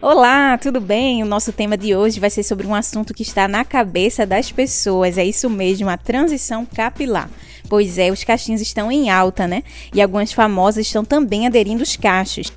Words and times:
Olá, 0.00 0.56
tudo 0.56 0.80
bem? 0.80 1.22
O 1.22 1.26
nosso 1.26 1.52
tema 1.52 1.76
de 1.76 1.96
hoje 1.96 2.20
vai 2.20 2.30
ser 2.30 2.44
sobre 2.44 2.66
um 2.66 2.74
assunto 2.74 3.12
que 3.12 3.22
está 3.22 3.48
na 3.48 3.64
cabeça 3.64 4.24
das 4.24 4.52
pessoas. 4.52 5.18
É 5.18 5.24
isso 5.24 5.50
mesmo, 5.50 5.88
a 5.88 5.96
transição 5.96 6.64
capilar. 6.64 7.28
Pois 7.68 7.98
é, 7.98 8.10
os 8.10 8.22
cachinhos 8.22 8.60
estão 8.60 8.92
em 8.92 9.10
alta, 9.10 9.48
né? 9.48 9.64
E 9.92 10.00
algumas 10.00 10.32
famosas 10.32 10.86
estão 10.86 11.04
também 11.04 11.46
aderindo 11.46 11.82
os 11.82 11.96
cachos. 11.96 12.52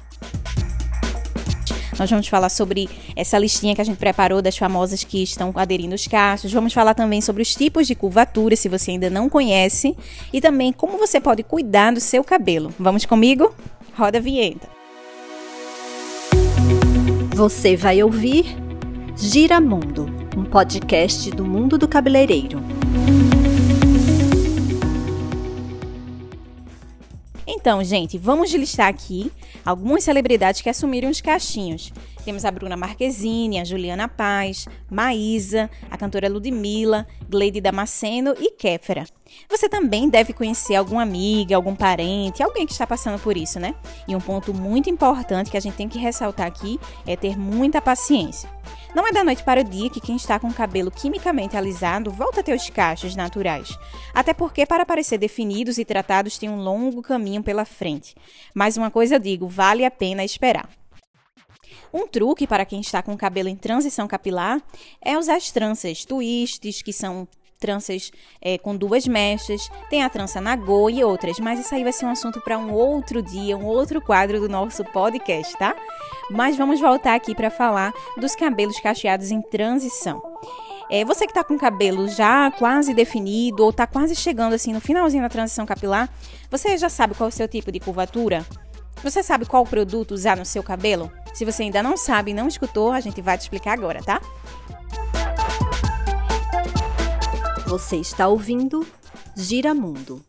Nós 1.98 2.10
vamos 2.10 2.28
falar 2.28 2.50
sobre 2.50 2.90
essa 3.16 3.38
listinha 3.38 3.76
que 3.76 3.82
a 3.82 3.84
gente 3.84 3.98
preparou 3.98 4.42
das 4.42 4.58
famosas 4.58 5.04
que 5.04 5.22
estão 5.22 5.52
aderindo 5.56 5.96
os 5.96 6.08
cachos. 6.08 6.52
Vamos 6.52 6.74
falar 6.74 6.94
também 6.94 7.22
sobre 7.22 7.42
os 7.42 7.54
tipos 7.54 7.86
de 7.86 7.96
curvatura, 7.96 8.56
se 8.56 8.70
você 8.70 8.92
ainda 8.92 9.10
não 9.10 9.30
conhece, 9.30 9.96
e 10.32 10.40
também 10.40 10.72
como 10.72 10.98
você 10.98 11.20
pode 11.20 11.44
cuidar 11.44 11.92
do 11.92 12.00
seu 12.00 12.24
cabelo. 12.24 12.74
Vamos 12.80 13.06
comigo? 13.06 13.54
Roda 13.94 14.20
a 14.20 14.22
vinheta. 14.22 14.81
Você 17.34 17.78
vai 17.78 18.04
ouvir 18.04 18.46
Gira 19.16 19.62
Mundo, 19.62 20.06
um 20.36 20.44
podcast 20.44 21.32
do 21.32 21.46
mundo 21.46 21.78
do 21.78 21.88
cabeleireiro. 21.88 22.60
Então, 27.48 27.82
gente, 27.86 28.18
vamos 28.18 28.52
listar 28.54 28.90
aqui 28.90 29.32
algumas 29.66 30.04
celebridades 30.04 30.62
que 30.62 30.70
assumiram 30.70 31.10
os 31.10 31.22
cachinhos. 31.22 31.94
Temos 32.24 32.46
a 32.46 32.52
Bruna 32.52 32.78
Marquezine, 32.78 33.60
a 33.60 33.64
Juliana 33.64 34.08
Paz, 34.08 34.68
Maísa, 34.90 35.70
a 35.90 35.98
cantora 35.98 36.30
Ludmilla, 36.30 37.08
Gleide 37.28 37.60
Damasceno 37.60 38.36
e 38.40 38.52
Kéfera. 38.52 39.06
Você 39.50 39.68
também 39.68 40.10
deve 40.10 40.34
conhecer 40.34 40.76
alguma 40.76 41.02
amiga, 41.02 41.56
algum 41.56 41.76
parente, 41.76 42.44
alguém 42.44 42.66
que 42.66 42.74
está 42.74 42.86
passando 42.86 43.20
por 43.20 43.36
isso, 43.36 43.60
né? 43.60 43.74
E 44.08 44.16
um 44.16 44.20
ponto 44.20 44.54
muito 44.54 44.90
importante 44.90 45.50
que 45.50 45.58
a 45.58 45.62
gente 45.62 45.76
tem 45.76 45.90
que 45.90 45.98
ressaltar 45.98 46.46
aqui 46.46 46.80
é 47.08 47.16
ter 47.16 47.38
muita 47.38 47.82
paciência. 47.82 48.50
Não 48.94 49.08
é 49.08 49.12
da 49.12 49.24
noite 49.24 49.44
para 49.44 49.62
o 49.62 49.64
dia 49.64 49.90
que 49.90 50.02
quem 50.02 50.18
está 50.18 50.38
com 50.38 50.48
o 50.48 50.54
cabelo 50.54 50.92
quimicamente 50.92 51.56
alisado 51.56 52.12
volta 52.12 52.42
a 52.42 52.44
ter 52.44 52.54
os 52.54 52.70
cachos 52.70 53.16
naturais. 53.16 53.78
Até 54.14 54.34
porque, 54.34 54.66
para 54.66 54.86
parecer 54.86 55.18
definidos 55.18 55.78
e 55.78 55.86
tratados, 55.86 56.38
tem 56.38 56.50
um 56.50 56.62
longo 56.62 57.02
caminho 57.02 57.42
pela 57.42 57.64
frente. 57.64 58.14
Mas 58.54 58.76
uma 58.76 58.92
coisa 58.92 59.16
eu 59.16 59.20
digo: 59.20 59.48
vale 59.48 59.86
a 59.86 59.92
pena 59.92 60.26
esperar. 60.26 60.81
Um 61.94 62.08
truque 62.08 62.48
para 62.48 62.66
quem 62.66 62.82
está 62.82 63.02
com 63.02 63.14
o 63.14 63.18
cabelo 63.18 63.50
em 63.50 63.56
transição 63.56 64.08
capilar 64.08 64.62
é 65.02 65.18
usar 65.18 65.36
as 65.36 65.52
tranças, 65.52 66.06
twists, 66.06 66.82
que 66.82 66.94
são 66.94 67.28
tranças 67.62 68.12
é, 68.42 68.58
com 68.58 68.76
duas 68.76 69.08
mechas, 69.08 69.70
tem 69.90 70.04
a 70.04 70.10
trança 70.10 70.42
nagô 70.42 70.90
e 70.90 71.04
outras, 71.04 71.40
mas 71.40 71.60
isso 71.60 71.74
aí 71.74 71.84
vai 71.84 71.94
ser 71.94 72.06
um 72.06 72.10
assunto 72.10 72.42
para 72.42 72.58
um 72.58 72.74
outro 72.74 73.22
dia, 73.22 73.56
um 73.56 73.66
outro 73.66 74.02
quadro 74.02 74.40
do 74.40 74.50
nosso 74.50 74.84
podcast, 74.86 75.56
tá? 75.58 75.76
Mas 76.32 76.58
vamos 76.58 76.82
voltar 76.82 77.14
aqui 77.14 77.36
para 77.36 77.52
falar 77.52 77.94
dos 78.18 78.36
cabelos 78.36 78.80
cacheados 78.80 79.30
em 79.30 79.42
transição. 79.42 80.22
É, 80.90 81.06
você 81.06 81.26
que 81.26 81.32
está 81.32 81.42
com 81.42 81.54
o 81.54 81.60
cabelo 81.60 82.10
já 82.10 82.52
quase 82.52 82.94
definido 82.94 83.64
ou 83.64 83.70
está 83.70 83.88
quase 83.88 84.14
chegando 84.14 84.54
assim 84.54 84.74
no 84.74 84.82
finalzinho 84.82 85.24
da 85.24 85.30
transição 85.30 85.66
capilar, 85.66 86.10
você 86.50 86.78
já 86.78 86.90
sabe 86.90 87.14
qual 87.14 87.30
é 87.30 87.32
o 87.32 87.34
seu 87.34 87.48
tipo 87.48 87.72
de 87.72 87.80
curvatura? 87.80 88.46
Você 89.04 89.24
sabe 89.24 89.46
qual 89.46 89.66
produto 89.66 90.12
usar 90.12 90.38
no 90.38 90.46
seu 90.46 90.62
cabelo? 90.62 91.12
Se 91.34 91.46
você 91.46 91.64
ainda 91.64 91.82
não 91.82 91.98
sabe 91.98 92.32
e 92.32 92.34
não 92.34 92.48
escutou, 92.48 92.92
a 92.92 93.00
gente 93.00 93.22
vai 93.22 93.38
te 93.38 93.42
explicar 93.42 93.74
agora, 93.74 94.02
tá? 94.04 94.22
Você 97.68 97.98
está 97.98 98.28
ouvindo 98.28 98.86
Gira 99.36 99.74
Mundo. 99.74 100.24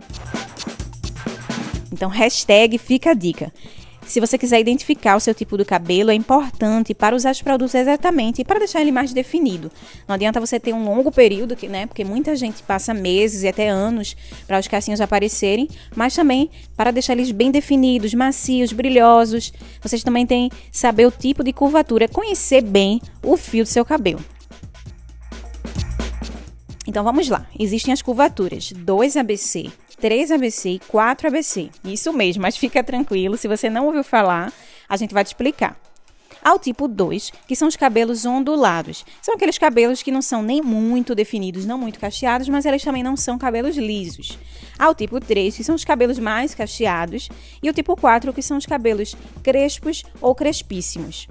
Então, 1.92 2.08
hashtag 2.08 2.78
fica 2.78 3.10
a 3.10 3.14
dica. 3.14 3.52
Se 4.12 4.20
você 4.20 4.36
quiser 4.36 4.60
identificar 4.60 5.16
o 5.16 5.20
seu 5.20 5.32
tipo 5.32 5.56
de 5.56 5.64
cabelo, 5.64 6.10
é 6.10 6.14
importante 6.14 6.92
para 6.92 7.16
usar 7.16 7.30
os 7.30 7.40
produtos 7.40 7.74
exatamente 7.74 8.42
e 8.42 8.44
para 8.44 8.58
deixar 8.58 8.82
ele 8.82 8.92
mais 8.92 9.10
definido. 9.14 9.72
Não 10.06 10.14
adianta 10.14 10.38
você 10.38 10.60
ter 10.60 10.74
um 10.74 10.84
longo 10.84 11.10
período, 11.10 11.56
né? 11.70 11.86
Porque 11.86 12.04
muita 12.04 12.36
gente 12.36 12.62
passa 12.62 12.92
meses 12.92 13.42
e 13.42 13.48
até 13.48 13.70
anos 13.70 14.14
para 14.46 14.58
os 14.58 14.68
cacinhos 14.68 15.00
aparecerem, 15.00 15.66
mas 15.96 16.14
também 16.14 16.50
para 16.76 16.90
deixar 16.90 17.14
eles 17.14 17.30
bem 17.30 17.50
definidos, 17.50 18.12
macios, 18.12 18.70
brilhosos. 18.70 19.50
Vocês 19.80 20.04
também 20.04 20.26
têm 20.26 20.50
que 20.50 20.56
saber 20.70 21.06
o 21.06 21.10
tipo 21.10 21.42
de 21.42 21.54
curvatura, 21.54 22.06
conhecer 22.06 22.60
bem 22.60 23.00
o 23.24 23.34
fio 23.38 23.64
do 23.64 23.68
seu 23.70 23.82
cabelo. 23.82 24.22
Então 26.86 27.02
vamos 27.02 27.30
lá. 27.30 27.46
Existem 27.58 27.94
as 27.94 28.02
curvaturas 28.02 28.72
2 28.76 29.16
ABC, 29.16 29.70
3 30.02 30.32
ABC 30.32 30.68
e 30.68 30.78
4 30.80 31.28
ABC. 31.28 31.70
Isso 31.84 32.12
mesmo, 32.12 32.42
mas 32.42 32.56
fica 32.56 32.82
tranquilo, 32.82 33.36
se 33.36 33.46
você 33.46 33.70
não 33.70 33.86
ouviu 33.86 34.02
falar, 34.02 34.52
a 34.88 34.96
gente 34.96 35.14
vai 35.14 35.22
te 35.22 35.28
explicar. 35.28 35.80
Ao 36.42 36.58
tipo 36.58 36.88
2, 36.88 37.30
que 37.46 37.54
são 37.54 37.68
os 37.68 37.76
cabelos 37.76 38.24
ondulados. 38.24 39.04
São 39.22 39.36
aqueles 39.36 39.58
cabelos 39.58 40.02
que 40.02 40.10
não 40.10 40.20
são 40.20 40.42
nem 40.42 40.60
muito 40.60 41.14
definidos, 41.14 41.64
não 41.64 41.78
muito 41.78 42.00
cacheados, 42.00 42.48
mas 42.48 42.66
eles 42.66 42.82
também 42.82 43.04
não 43.04 43.16
são 43.16 43.38
cabelos 43.38 43.76
lisos. 43.76 44.36
Ao 44.76 44.92
tipo 44.92 45.20
3, 45.20 45.56
que 45.56 45.62
são 45.62 45.76
os 45.76 45.84
cabelos 45.84 46.18
mais 46.18 46.52
cacheados. 46.52 47.28
E 47.62 47.70
o 47.70 47.72
tipo 47.72 47.94
4, 47.94 48.32
que 48.32 48.42
são 48.42 48.56
os 48.56 48.66
cabelos 48.66 49.14
crespos 49.40 50.02
ou 50.20 50.34
crespíssimos. 50.34 51.28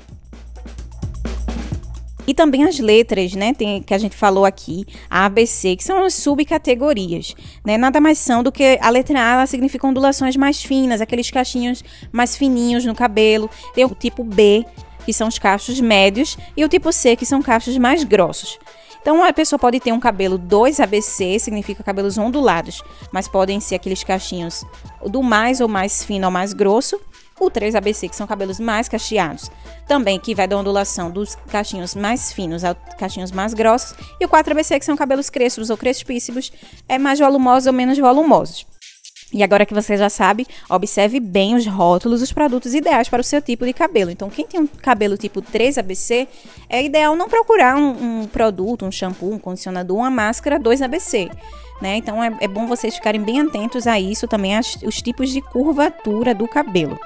E 2.31 2.33
também 2.33 2.63
as 2.63 2.79
letras, 2.79 3.33
né, 3.33 3.53
tem, 3.53 3.83
que 3.83 3.93
a 3.93 3.97
gente 3.97 4.15
falou 4.15 4.45
aqui, 4.45 4.85
a 5.09 5.25
ABC, 5.25 5.75
que 5.75 5.83
são 5.83 6.01
as 6.05 6.13
subcategorias, 6.13 7.35
né? 7.65 7.77
Nada 7.77 7.99
mais 7.99 8.19
são 8.19 8.41
do 8.41 8.53
que 8.53 8.79
a 8.81 8.89
letra 8.89 9.19
A, 9.19 9.33
ela 9.33 9.45
significa 9.45 9.85
ondulações 9.85 10.37
mais 10.37 10.63
finas, 10.63 11.01
aqueles 11.01 11.29
cachinhos 11.29 11.83
mais 12.09 12.37
fininhos 12.37 12.85
no 12.85 12.95
cabelo. 12.95 13.49
Tem 13.73 13.83
o 13.83 13.89
tipo 13.93 14.23
B, 14.23 14.65
que 15.05 15.11
são 15.11 15.27
os 15.27 15.37
cachos 15.37 15.81
médios, 15.81 16.37
e 16.55 16.63
o 16.63 16.69
tipo 16.69 16.93
C, 16.93 17.17
que 17.17 17.25
são 17.25 17.41
cachos 17.41 17.77
mais 17.77 18.05
grossos. 18.05 18.57
Então, 19.01 19.21
a 19.21 19.33
pessoa 19.33 19.59
pode 19.59 19.81
ter 19.81 19.91
um 19.91 19.99
cabelo 19.99 20.39
2ABC, 20.39 21.37
significa 21.37 21.83
cabelos 21.83 22.17
ondulados, 22.17 22.81
mas 23.11 23.27
podem 23.27 23.59
ser 23.59 23.75
aqueles 23.75 24.05
cachinhos 24.05 24.63
do 25.05 25.21
mais 25.21 25.59
ou 25.59 25.67
mais 25.67 26.05
fino 26.05 26.27
ao 26.27 26.31
mais 26.31 26.53
grosso, 26.53 26.97
o 27.41 27.49
3ABC, 27.49 28.09
que 28.09 28.15
são 28.15 28.27
cabelos 28.27 28.59
mais 28.59 28.87
cacheados, 28.87 29.49
também 29.87 30.19
que 30.19 30.35
vai 30.35 30.47
da 30.47 30.57
ondulação 30.57 31.09
dos 31.09 31.35
cachinhos 31.49 31.95
mais 31.95 32.31
finos 32.31 32.63
aos 32.63 32.77
cachinhos 32.97 33.31
mais 33.31 33.53
grossos, 33.53 33.95
e 34.19 34.25
o 34.25 34.29
4ABC, 34.29 34.79
que 34.79 34.85
são 34.85 34.95
cabelos 34.95 35.29
crespos 35.29 35.69
ou 35.69 35.77
crespíssimos, 35.77 36.51
é 36.87 36.97
mais 36.97 37.19
volumosos 37.19 37.67
ou 37.67 37.73
menos 37.73 37.97
volumosos. 37.97 38.65
E 39.33 39.41
agora 39.43 39.65
que 39.65 39.73
você 39.73 39.95
já 39.95 40.09
sabe, 40.09 40.45
observe 40.69 41.19
bem 41.19 41.55
os 41.55 41.65
rótulos, 41.65 42.21
os 42.21 42.33
produtos 42.33 42.73
ideais 42.73 43.07
para 43.07 43.21
o 43.21 43.23
seu 43.23 43.41
tipo 43.41 43.65
de 43.65 43.71
cabelo. 43.71 44.11
Então, 44.11 44.29
quem 44.29 44.45
tem 44.45 44.59
um 44.59 44.67
cabelo 44.67 45.17
tipo 45.17 45.41
3ABC, 45.41 46.27
é 46.69 46.83
ideal 46.83 47.15
não 47.15 47.29
procurar 47.29 47.77
um, 47.77 48.21
um 48.21 48.27
produto, 48.27 48.85
um 48.85 48.91
shampoo, 48.91 49.31
um 49.31 49.39
condicionador, 49.39 49.97
uma 49.97 50.09
máscara 50.11 50.59
2ABC. 50.59 51.31
Né? 51.81 51.95
Então, 51.95 52.21
é, 52.21 52.35
é 52.41 52.47
bom 52.47 52.67
vocês 52.67 52.93
ficarem 52.93 53.21
bem 53.21 53.39
atentos 53.39 53.87
a 53.87 53.97
isso, 53.99 54.27
também 54.27 54.57
as, 54.57 54.75
os 54.83 55.01
tipos 55.01 55.29
de 55.29 55.41
curvatura 55.41 56.35
do 56.35 56.47
cabelo. 56.47 56.99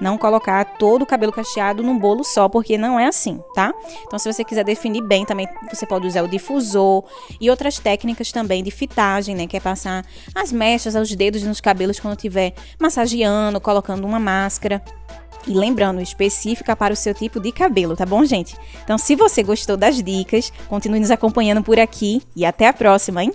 Não 0.00 0.16
colocar 0.16 0.64
todo 0.64 1.02
o 1.02 1.06
cabelo 1.06 1.32
cacheado 1.32 1.82
num 1.82 1.98
bolo 1.98 2.24
só, 2.24 2.48
porque 2.48 2.78
não 2.78 2.98
é 2.98 3.06
assim, 3.06 3.40
tá? 3.54 3.72
Então, 4.06 4.18
se 4.18 4.32
você 4.32 4.44
quiser 4.44 4.64
definir 4.64 5.02
bem, 5.02 5.24
também 5.24 5.48
você 5.72 5.86
pode 5.86 6.06
usar 6.06 6.22
o 6.22 6.28
difusor 6.28 7.04
e 7.40 7.50
outras 7.50 7.78
técnicas 7.78 8.32
também 8.32 8.62
de 8.62 8.70
fitagem, 8.70 9.34
né? 9.34 9.46
Que 9.46 9.56
é 9.56 9.60
passar 9.60 10.04
as 10.34 10.52
mechas 10.52 10.94
aos 10.94 11.14
dedos 11.14 11.42
nos 11.42 11.60
cabelos 11.60 11.98
quando 12.00 12.14
estiver 12.14 12.54
massageando, 12.78 13.60
colocando 13.60 14.06
uma 14.06 14.18
máscara. 14.18 14.82
E 15.46 15.52
lembrando, 15.52 16.02
específica 16.02 16.76
para 16.76 16.92
o 16.92 16.96
seu 16.96 17.14
tipo 17.14 17.40
de 17.40 17.50
cabelo, 17.50 17.96
tá 17.96 18.04
bom, 18.04 18.24
gente? 18.24 18.54
Então, 18.84 18.98
se 18.98 19.16
você 19.16 19.42
gostou 19.42 19.76
das 19.76 20.02
dicas, 20.02 20.52
continue 20.68 21.00
nos 21.00 21.10
acompanhando 21.10 21.62
por 21.62 21.78
aqui 21.78 22.20
e 22.36 22.44
até 22.44 22.66
a 22.66 22.72
próxima, 22.72 23.24
hein? 23.24 23.32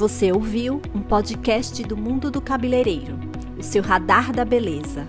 Você 0.00 0.32
ouviu 0.32 0.80
um 0.94 1.02
podcast 1.02 1.82
do 1.82 1.94
mundo 1.94 2.30
do 2.30 2.40
cabeleireiro, 2.40 3.18
o 3.58 3.62
seu 3.62 3.82
radar 3.82 4.32
da 4.32 4.46
beleza. 4.46 5.06